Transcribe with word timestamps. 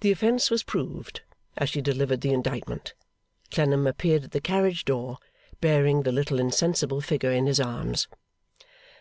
The 0.00 0.10
offence 0.10 0.50
was 0.50 0.64
proved, 0.64 1.20
as 1.56 1.70
she 1.70 1.80
delivered 1.80 2.20
the 2.20 2.32
indictment. 2.32 2.94
Clennam 3.52 3.86
appeared 3.86 4.24
at 4.24 4.30
the 4.32 4.40
carriage 4.40 4.84
door, 4.84 5.18
bearing 5.60 6.02
the 6.02 6.10
little 6.10 6.40
insensible 6.40 7.00
figure 7.00 7.30
in 7.30 7.46
his 7.46 7.60
arms. 7.60 8.08